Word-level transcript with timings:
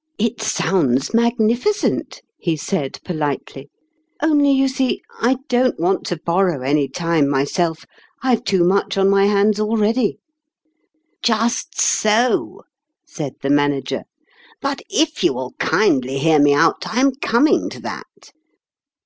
"It 0.28 0.42
sounds 0.42 1.14
magnificent," 1.14 2.20
lie 2.46 2.56
said 2.56 3.00
politely;" 3.06 3.70
only 4.22 4.50
you 4.52 4.68
see, 4.68 5.00
I 5.22 5.38
don't 5.48 5.80
want 5.80 6.04
to 6.08 6.20
borrow 6.22 6.60
any 6.60 6.88
time 6.88 7.26
myself. 7.26 7.86
I've 8.22 8.44
too 8.44 8.64
much 8.64 8.98
on 8.98 9.08
my 9.08 9.24
hands 9.24 9.58
al 9.58 9.76
ready."" 9.78 10.18
Just 11.24 11.80
so," 11.80 12.64
said 13.06 13.36
the 13.40 13.48
Manager;" 13.48 14.04
but 14.60 14.82
if 14.90 15.24
you 15.24 15.32
will 15.32 15.52
kindly 15.58 16.18
hear 16.18 16.38
me 16.38 16.52
out, 16.52 16.86
I 16.86 17.00
am 17.00 17.12
coming 17.14 17.70
to 17.70 17.80
that. 17.80 18.30